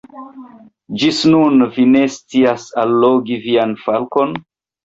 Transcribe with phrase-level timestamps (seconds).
[1.01, 4.35] Ĝis nun vi ne scias allogi vian falkon?